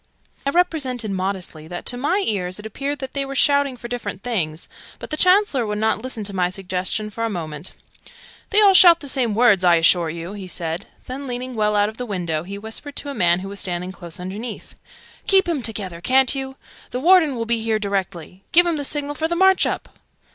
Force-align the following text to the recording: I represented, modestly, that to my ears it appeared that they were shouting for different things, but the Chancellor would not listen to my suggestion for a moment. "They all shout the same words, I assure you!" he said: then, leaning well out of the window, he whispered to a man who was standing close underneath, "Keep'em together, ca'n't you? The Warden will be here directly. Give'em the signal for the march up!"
I 0.47 0.49
represented, 0.49 1.11
modestly, 1.11 1.67
that 1.67 1.85
to 1.85 1.95
my 1.95 2.23
ears 2.25 2.57
it 2.57 2.65
appeared 2.65 2.97
that 2.97 3.13
they 3.13 3.23
were 3.23 3.35
shouting 3.35 3.77
for 3.77 3.87
different 3.87 4.23
things, 4.23 4.67
but 4.97 5.11
the 5.11 5.15
Chancellor 5.15 5.63
would 5.67 5.77
not 5.77 6.01
listen 6.01 6.23
to 6.23 6.33
my 6.33 6.49
suggestion 6.49 7.11
for 7.11 7.23
a 7.23 7.29
moment. 7.29 7.73
"They 8.49 8.61
all 8.63 8.73
shout 8.73 9.01
the 9.01 9.07
same 9.07 9.35
words, 9.35 9.63
I 9.63 9.75
assure 9.75 10.09
you!" 10.09 10.33
he 10.33 10.47
said: 10.47 10.87
then, 11.05 11.27
leaning 11.27 11.53
well 11.53 11.75
out 11.75 11.87
of 11.87 11.97
the 11.97 12.07
window, 12.07 12.41
he 12.41 12.57
whispered 12.57 12.95
to 12.95 13.09
a 13.09 13.13
man 13.13 13.41
who 13.41 13.49
was 13.49 13.59
standing 13.59 13.91
close 13.91 14.19
underneath, 14.19 14.73
"Keep'em 15.27 15.61
together, 15.61 16.01
ca'n't 16.01 16.33
you? 16.33 16.55
The 16.89 16.99
Warden 16.99 17.35
will 17.35 17.45
be 17.45 17.61
here 17.61 17.77
directly. 17.77 18.43
Give'em 18.51 18.77
the 18.77 18.83
signal 18.83 19.13
for 19.13 19.27
the 19.27 19.35
march 19.35 19.67
up!" 19.67 19.99